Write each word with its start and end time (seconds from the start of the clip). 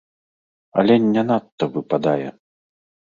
Але 0.81 0.95
не 1.05 1.23
надта 1.29 1.65
выпадае. 1.77 2.29